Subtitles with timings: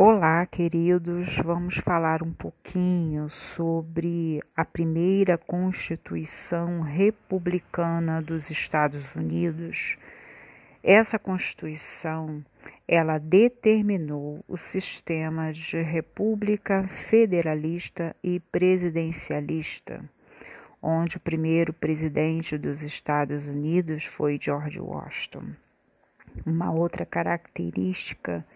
[0.00, 1.38] Olá, queridos.
[1.38, 9.98] Vamos falar um pouquinho sobre a primeira Constituição Republicana dos Estados Unidos.
[10.84, 12.44] Essa Constituição,
[12.86, 20.00] ela determinou o sistema de república federalista e presidencialista,
[20.80, 25.46] onde o primeiro presidente dos Estados Unidos foi George Washington.
[26.46, 28.46] Uma outra característica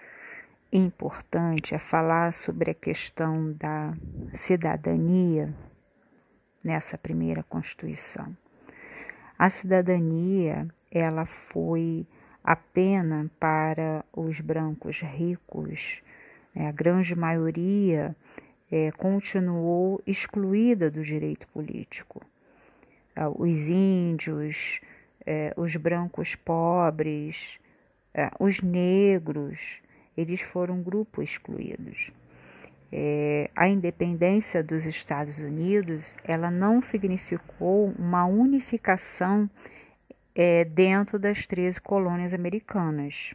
[0.73, 3.95] importante é falar sobre a questão da
[4.33, 5.55] cidadania
[6.65, 8.35] nessa primeira Constituição.
[9.39, 12.07] A cidadania, ela foi
[12.43, 16.03] apenas para os brancos ricos,
[16.55, 16.69] né?
[16.69, 18.17] a grande maioria
[18.71, 22.23] é, continuou excluída do direito político.
[23.15, 24.81] Ah, os índios,
[25.27, 27.59] é, os brancos pobres,
[28.15, 29.83] é, os negros,
[30.17, 32.11] eles foram grupos excluídos.
[32.91, 39.49] É, a independência dos Estados Unidos ela não significou uma unificação
[40.35, 43.35] é, dentro das 13 colônias americanas.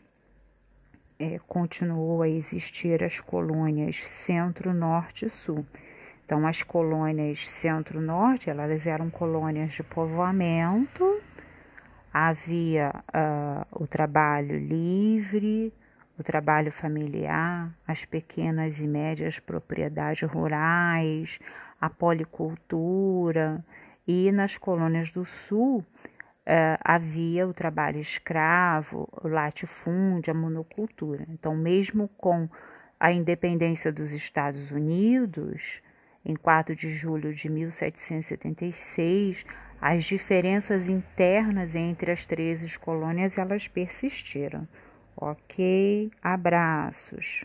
[1.19, 5.65] É, continuou a existir as colônias centro, norte e sul.
[6.23, 11.21] Então, as colônias centro-norte, elas eram colônias de povoamento,
[12.13, 15.73] havia uh, o trabalho livre,
[16.17, 21.39] o trabalho familiar, as pequenas e médias propriedades rurais,
[21.79, 23.63] a policultura
[24.07, 25.85] e nas colônias do sul
[26.47, 31.25] Uh, havia o trabalho escravo, o latifúndio, a monocultura.
[31.27, 32.47] Então, mesmo com
[32.97, 35.81] a independência dos Estados Unidos,
[36.25, 39.45] em 4 de julho de 1776,
[39.81, 44.67] as diferenças internas entre as 13 colônias elas persistiram.
[45.19, 47.43] Ok, abraços.